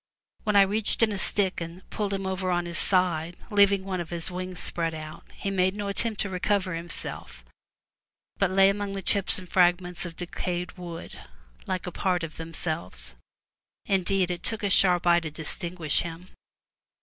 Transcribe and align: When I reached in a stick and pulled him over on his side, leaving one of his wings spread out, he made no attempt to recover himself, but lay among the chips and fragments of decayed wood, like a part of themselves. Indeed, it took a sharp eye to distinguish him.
When 0.45 0.55
I 0.55 0.63
reached 0.63 1.03
in 1.03 1.11
a 1.11 1.19
stick 1.19 1.61
and 1.61 1.87
pulled 1.91 2.11
him 2.11 2.25
over 2.25 2.49
on 2.49 2.65
his 2.65 2.79
side, 2.79 3.37
leaving 3.51 3.83
one 3.85 4.01
of 4.01 4.09
his 4.09 4.31
wings 4.31 4.59
spread 4.59 4.95
out, 4.95 5.27
he 5.35 5.51
made 5.51 5.75
no 5.75 5.89
attempt 5.89 6.21
to 6.21 6.29
recover 6.31 6.73
himself, 6.73 7.45
but 8.37 8.49
lay 8.49 8.67
among 8.69 8.93
the 8.93 9.03
chips 9.03 9.37
and 9.37 9.47
fragments 9.47 10.03
of 10.03 10.15
decayed 10.15 10.71
wood, 10.75 11.19
like 11.67 11.85
a 11.85 11.91
part 11.91 12.23
of 12.23 12.37
themselves. 12.37 13.13
Indeed, 13.85 14.31
it 14.31 14.41
took 14.41 14.63
a 14.63 14.71
sharp 14.71 15.05
eye 15.05 15.19
to 15.19 15.29
distinguish 15.29 15.99
him. 15.99 16.29